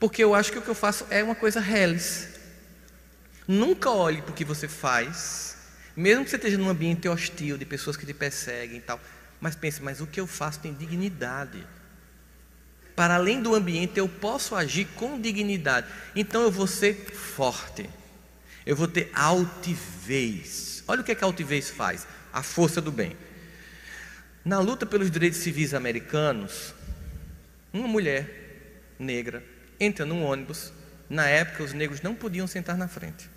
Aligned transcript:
Porque 0.00 0.24
eu 0.24 0.34
acho 0.34 0.50
que 0.50 0.58
o 0.58 0.62
que 0.62 0.68
eu 0.68 0.74
faço 0.74 1.06
é 1.10 1.22
uma 1.22 1.34
coisa 1.34 1.60
reles. 1.60 2.26
Nunca 3.46 3.90
olhe 3.90 4.22
para 4.22 4.30
o 4.30 4.34
que 4.34 4.46
você 4.46 4.66
faz, 4.66 5.56
mesmo 5.94 6.24
que 6.24 6.30
você 6.30 6.36
esteja 6.36 6.56
num 6.56 6.70
ambiente 6.70 7.06
hostil, 7.06 7.58
de 7.58 7.66
pessoas 7.66 7.98
que 7.98 8.06
te 8.06 8.14
perseguem 8.14 8.78
e 8.78 8.80
tal. 8.80 8.98
Mas 9.38 9.54
pense, 9.54 9.82
mas 9.82 10.00
o 10.00 10.06
que 10.06 10.18
eu 10.18 10.26
faço 10.26 10.60
tem 10.60 10.72
dignidade. 10.72 11.66
Para 12.96 13.16
além 13.16 13.42
do 13.42 13.54
ambiente, 13.54 13.98
eu 13.98 14.08
posso 14.08 14.54
agir 14.54 14.86
com 14.96 15.20
dignidade. 15.20 15.86
Então 16.16 16.42
eu 16.42 16.50
vou 16.50 16.66
ser 16.66 16.94
forte. 17.12 17.88
Eu 18.64 18.76
vou 18.76 18.88
ter 18.88 19.10
altivez. 19.14 20.82
Olha 20.88 21.02
o 21.02 21.04
que, 21.04 21.12
é 21.12 21.14
que 21.14 21.24
a 21.24 21.26
altivez 21.26 21.68
faz: 21.68 22.06
a 22.32 22.42
força 22.42 22.80
do 22.80 22.90
bem. 22.90 23.16
Na 24.42 24.60
luta 24.60 24.86
pelos 24.86 25.10
direitos 25.10 25.40
civis 25.40 25.74
americanos, 25.74 26.74
uma 27.72 27.86
mulher 27.86 28.92
negra 28.98 29.42
entra 29.80 30.04
num 30.04 30.22
ônibus. 30.22 30.72
Na 31.08 31.26
época, 31.26 31.64
os 31.64 31.72
negros 31.72 32.02
não 32.02 32.14
podiam 32.14 32.46
sentar 32.46 32.76
na 32.76 32.86
frente. 32.86 33.28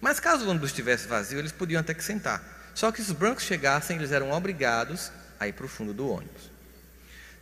Mas 0.00 0.18
caso 0.18 0.46
o 0.46 0.50
ônibus 0.50 0.70
estivesse 0.70 1.06
vazio, 1.06 1.38
eles 1.38 1.52
podiam 1.52 1.80
até 1.80 1.94
que 1.94 2.02
sentar. 2.02 2.42
Só 2.74 2.90
que 2.90 3.02
se 3.02 3.10
os 3.10 3.16
brancos 3.16 3.44
chegassem, 3.44 3.96
eles 3.96 4.10
eram 4.10 4.32
obrigados 4.32 5.12
a 5.38 5.46
ir 5.46 5.52
para 5.52 5.66
o 5.66 5.68
fundo 5.68 5.92
do 5.92 6.08
ônibus. 6.08 6.50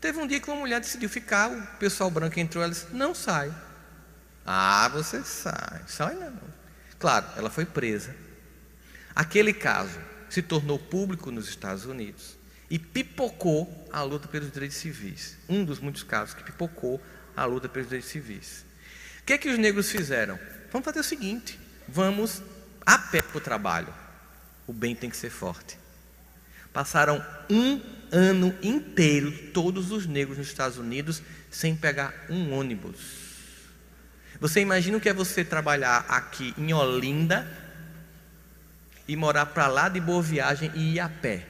Teve 0.00 0.18
um 0.18 0.26
dia 0.26 0.40
que 0.40 0.50
uma 0.50 0.60
mulher 0.60 0.80
decidiu 0.80 1.08
ficar, 1.08 1.50
o 1.50 1.66
pessoal 1.78 2.10
branco 2.10 2.38
entrou, 2.38 2.62
ela 2.62 2.72
disse: 2.72 2.86
Não 2.92 3.14
sai. 3.14 3.52
Ah, 4.44 4.88
você 4.88 5.22
sai. 5.22 5.82
Sai 5.86 6.14
não. 6.14 6.40
Claro, 6.98 7.26
ela 7.36 7.50
foi 7.50 7.64
presa. 7.64 8.14
Aquele 9.14 9.52
caso 9.52 9.98
se 10.28 10.42
tornou 10.42 10.78
público 10.78 11.30
nos 11.30 11.48
Estados 11.48 11.84
Unidos 11.84 12.36
e 12.70 12.78
pipocou 12.78 13.88
a 13.92 14.02
luta 14.02 14.28
pelos 14.28 14.50
direitos 14.50 14.76
civis. 14.76 15.36
Um 15.48 15.64
dos 15.64 15.78
muitos 15.78 16.02
casos 16.02 16.34
que 16.34 16.44
pipocou 16.44 17.00
a 17.36 17.44
luta 17.44 17.68
pelos 17.68 17.88
direitos 17.88 18.10
civis. 18.10 18.64
O 19.20 19.24
que 19.26 19.34
é 19.34 19.38
que 19.38 19.48
os 19.48 19.58
negros 19.58 19.90
fizeram? 19.90 20.38
Vamos 20.72 20.84
fazer 20.84 21.00
o 21.00 21.04
seguinte: 21.04 21.58
vamos 21.88 22.42
a 22.84 22.98
pé 22.98 23.20
para 23.20 23.38
o 23.38 23.40
trabalho. 23.40 23.92
O 24.66 24.72
bem 24.72 24.94
tem 24.94 25.10
que 25.10 25.16
ser 25.16 25.30
forte. 25.30 25.78
Passaram 26.72 27.24
um 27.50 27.80
ano 28.10 28.54
inteiro, 28.62 29.32
todos 29.52 29.90
os 29.90 30.06
negros 30.06 30.38
nos 30.38 30.46
Estados 30.46 30.78
Unidos, 30.78 31.22
sem 31.50 31.76
pegar 31.76 32.14
um 32.28 32.52
ônibus. 32.52 33.26
Você 34.40 34.60
imagina 34.60 34.98
o 34.98 35.00
que 35.00 35.08
é 35.08 35.14
você 35.14 35.44
trabalhar 35.44 36.04
aqui 36.08 36.54
em 36.58 36.72
Olinda 36.72 37.46
e 39.08 39.16
morar 39.16 39.46
para 39.46 39.66
lá 39.66 39.88
de 39.88 40.00
Boa 40.00 40.22
Viagem 40.22 40.70
e 40.74 40.94
ir 40.94 41.00
a 41.00 41.08
pé? 41.08 41.46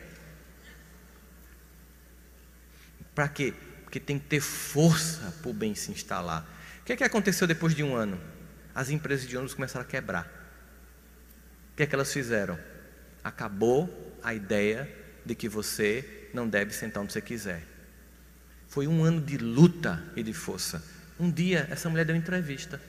Para 3.15 3.28
quê? 3.28 3.55
Porque 3.87 4.01
tem 4.01 4.19
que 4.19 4.27
ter 4.27 4.41
força 4.41 5.33
para 5.41 5.48
o 5.48 5.55
bem 5.55 5.77
se 5.77 5.92
instalar. 5.92 6.42
O 6.81 6.84
que 6.84 6.92
é 6.92 6.97
que 6.97 7.05
aconteceu 7.05 7.47
depois 7.47 7.73
de 7.73 7.84
um 7.84 7.95
ano? 7.95 8.20
As 8.75 8.91
empresas 8.91 9.28
de 9.28 9.37
ônibus 9.37 9.55
começaram 9.55 9.87
a 9.87 9.89
quebrar. 9.89 10.25
O 11.73 11.77
que 11.77 11.84
é 11.84 11.87
que 11.87 11.95
elas 11.95 12.12
fizeram? 12.12 12.59
Acabou 13.23 14.19
a 14.25 14.34
ideia 14.34 14.93
de 15.25 15.37
que 15.37 15.48
você 15.48 16.28
não 16.34 16.48
deve 16.48 16.75
sentar 16.75 17.01
onde 17.01 17.12
você 17.12 17.20
quiser. 17.20 17.62
Foi 18.69 18.89
um 18.89 19.05
ano 19.05 19.20
de 19.20 19.39
luta 19.39 20.03
e 20.17 20.23
de 20.23 20.33
força. 20.33 20.83
Um 21.19 21.31
dia, 21.31 21.69
essa 21.71 21.89
mulher 21.89 22.05
deu 22.05 22.15
uma 22.15 22.21
entrevista. 22.21 22.81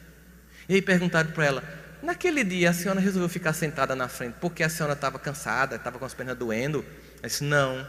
E 0.67 0.73
aí 0.73 0.81
perguntaram 0.81 1.29
para 1.31 1.45
ela: 1.45 1.63
Naquele 2.01 2.43
dia, 2.43 2.71
a 2.71 2.73
senhora 2.73 2.99
resolveu 2.99 3.29
ficar 3.29 3.53
sentada 3.53 3.95
na 3.95 4.07
frente 4.07 4.35
porque 4.41 4.63
a 4.63 4.69
senhora 4.69 4.93
estava 4.93 5.19
cansada, 5.19 5.75
estava 5.75 5.99
com 5.99 6.05
as 6.05 6.13
pernas 6.15 6.35
doendo? 6.35 6.83
Ela 7.19 7.27
disse: 7.27 7.43
Não, 7.43 7.87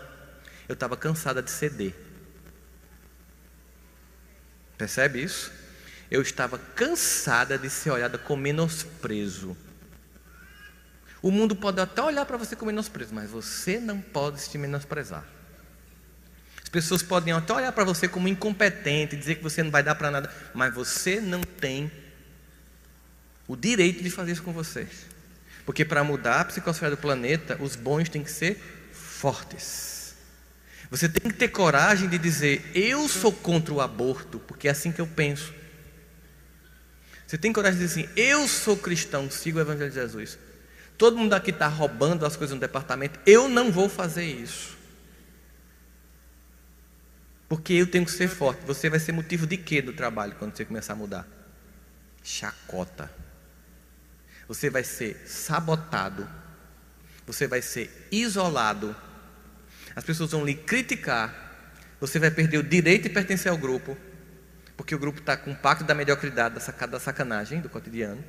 eu 0.69 0.75
estava 0.75 0.95
cansada 0.95 1.43
de 1.43 1.51
ceder. 1.51 1.95
Percebe 4.79 5.23
isso? 5.23 5.53
Eu 6.09 6.23
estava 6.23 6.57
cansada 6.57 7.59
de 7.59 7.69
ser 7.69 7.91
olhada 7.91 8.17
com 8.17 8.37
menosprezo. 8.37 9.57
O 11.21 11.33
mundo 11.33 11.57
pode 11.57 11.81
até 11.81 12.01
olhar 12.01 12.25
para 12.25 12.37
você 12.37 12.55
com 12.55 12.65
menosprezo, 12.65 13.13
mas 13.13 13.29
você 13.29 13.81
não 13.81 14.01
pode 14.01 14.41
se 14.41 14.57
menosprezar. 14.57 15.25
As 16.63 16.69
pessoas 16.69 17.03
podem 17.03 17.33
até 17.33 17.53
olhar 17.53 17.73
para 17.73 17.83
você 17.83 18.07
como 18.07 18.29
incompetente, 18.29 19.17
dizer 19.17 19.35
que 19.35 19.43
você 19.43 19.63
não 19.63 19.71
vai 19.71 19.83
dar 19.83 19.97
para 19.97 20.11
nada, 20.11 20.33
mas 20.55 20.73
você 20.73 21.21
não 21.21 21.41
tem 21.41 21.91
o 23.49 23.57
direito 23.57 24.03
de 24.03 24.11
fazer 24.11 24.33
isso 24.33 24.43
com 24.43 24.53
você. 24.53 24.87
Porque 25.67 25.85
para 25.85 26.05
mudar 26.05 26.41
a 26.41 26.45
psicosfera 26.45 26.93
do 26.93 26.97
planeta, 26.97 27.59
os 27.61 27.75
bons 27.75 28.09
têm 28.09 28.23
que 28.23 28.31
ser 28.31 28.57
fortes. 28.93 29.98
Você 30.91 31.09
tem 31.09 31.31
que 31.31 31.37
ter 31.37 31.49
coragem 31.49 32.09
de 32.09 32.19
dizer: 32.19 32.71
Eu 32.75 33.09
sou 33.09 33.33
contra 33.33 33.75
o 33.75 33.81
aborto, 33.81 34.39
porque 34.41 34.69
é 34.69 34.71
assim 34.71 34.91
que 34.91 35.01
eu 35.01 35.07
penso. 35.07 35.53
Você 37.27 37.37
tem 37.37 37.53
coragem 37.53 37.79
de 37.79 37.87
dizer 37.87 38.01
assim: 38.01 38.13
Eu 38.17 38.49
sou 38.49 38.77
cristão, 38.77 39.31
sigo 39.31 39.59
o 39.59 39.61
Evangelho 39.61 39.91
de 39.91 39.97
Jesus. 39.97 40.39
Todo 40.97 41.17
mundo 41.17 41.35
aqui 41.35 41.51
está 41.51 41.69
roubando 41.69 42.27
as 42.27 42.37
coisas 42.37 42.55
no 42.55 42.61
departamento. 42.61 43.21
Eu 43.25 43.49
não 43.49 43.71
vou 43.71 43.89
fazer 43.89 44.25
isso. 44.25 44.77
Porque 47.49 47.73
eu 47.73 47.87
tenho 47.87 48.05
que 48.05 48.11
ser 48.11 48.29
forte. 48.29 48.65
Você 48.67 48.91
vai 48.91 48.99
ser 48.99 49.13
motivo 49.13 49.47
de 49.47 49.57
quê 49.57 49.81
do 49.81 49.93
trabalho 49.93 50.35
quando 50.39 50.57
você 50.57 50.65
começar 50.65 50.95
a 50.95 50.97
mudar? 50.97 51.27
Chacota. 52.23 53.11
Você 54.49 54.69
vai 54.69 54.83
ser 54.83 55.23
sabotado. 55.27 56.29
Você 57.27 57.47
vai 57.47 57.63
ser 57.63 58.09
isolado. 58.11 58.95
As 59.99 60.05
pessoas 60.05 60.31
vão 60.31 60.45
lhe 60.45 60.55
criticar. 60.55 61.35
Você 61.99 62.21
vai 62.21 62.31
perder 62.31 62.59
o 62.59 62.63
direito 62.63 63.03
de 63.03 63.09
pertencer 63.09 63.51
ao 63.51 63.59
grupo. 63.59 63.99
Porque 64.77 64.95
o 64.95 64.99
grupo 64.99 65.19
está 65.19 65.37
com 65.37 65.51
o 65.51 65.57
pacto 65.57 65.83
da 65.83 65.93
mediocridade, 65.93 66.55
da 66.55 67.01
sacanagem 67.01 67.61
do 67.61 67.69
cotidiano. 67.69 68.25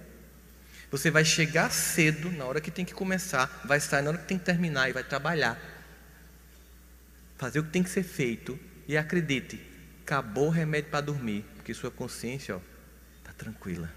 Você 0.90 1.12
vai 1.12 1.24
chegar 1.24 1.69
cedo, 1.69 2.31
na 2.31 2.46
hora 2.46 2.59
que 2.59 2.72
tem 2.72 2.84
que 2.84 2.96
começar, 2.96 3.62
vai 3.63 3.80
sair 3.80 4.02
na 4.02 4.09
hora 4.09 4.18
que 4.18 4.25
tem 4.25 4.40
que 4.40 4.46
terminar 4.46 4.90
e 4.90 4.94
vai 4.94 5.03
trabalhar. 5.03 5.62
Fazer 7.38 7.59
o 7.59 7.63
que 7.63 7.69
tem 7.69 7.84
que 7.84 7.91
ser 7.91 8.01
feito. 8.01 8.59
E 8.88 8.97
acredite, 8.97 9.62
acabou 10.01 10.47
o 10.47 10.50
remédio 10.50 10.90
para 10.90 11.01
dormir, 11.01 11.46
porque 11.56 11.72
sua 11.72 11.91
consciência 11.91 12.59
está 13.19 13.31
tranquila. 13.31 13.88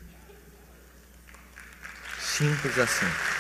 Simples 2.21 2.79
assim. 2.79 3.32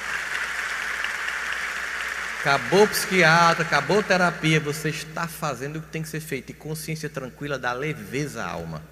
Acabou 2.43 2.89
psiquiatra, 2.89 3.63
acabou 3.63 4.03
terapia, 4.03 4.59
você 4.59 4.89
está 4.89 5.29
fazendo 5.29 5.77
o 5.77 5.81
que 5.81 5.87
tem 5.87 6.03
que 6.03 6.09
ser 6.09 6.19
feito. 6.19 6.51
E 6.51 6.53
consciência 6.53 7.09
tranquila 7.09 7.57
dá 7.57 7.73
leveza 7.73 8.43
à 8.43 8.51
alma. 8.51 8.83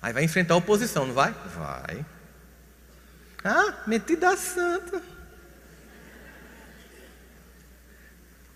Aí 0.00 0.12
vai 0.12 0.22
enfrentar 0.22 0.54
a 0.54 0.58
oposição, 0.58 1.04
não 1.04 1.14
vai? 1.14 1.32
Vai. 1.32 2.06
Ah, 3.42 3.82
metida 3.88 4.36
santa. 4.36 5.02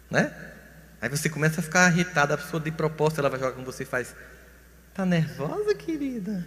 Né? 0.08 0.32
Aí 1.02 1.08
você 1.08 1.28
começa 1.28 1.58
a 1.58 1.64
ficar 1.64 1.92
irritada, 1.92 2.34
a 2.34 2.38
pessoa 2.38 2.62
de 2.62 2.70
proposta, 2.70 3.20
ela 3.20 3.28
vai 3.28 3.40
jogar 3.40 3.56
com 3.56 3.64
você 3.64 3.82
e 3.82 3.86
faz. 3.86 4.14
Tá 4.94 5.04
nervosa, 5.04 5.74
querida? 5.74 6.46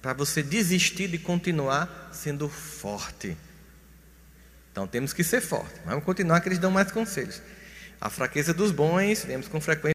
Para 0.00 0.12
você 0.12 0.44
desistir 0.44 1.08
de 1.08 1.18
continuar 1.18 2.10
sendo 2.12 2.48
forte. 2.48 3.36
Então 4.72 4.86
temos 4.86 5.12
que 5.12 5.24
ser 5.24 5.40
fortes. 5.40 5.80
Vamos 5.84 6.04
continuar 6.04 6.40
que 6.40 6.48
eles 6.48 6.58
dão 6.58 6.70
mais 6.70 6.90
conselhos. 6.92 7.42
A 8.00 8.08
fraqueza 8.08 8.54
dos 8.54 8.70
bons, 8.70 9.24
vemos 9.24 9.48
com 9.48 9.60
frequência. 9.60 9.88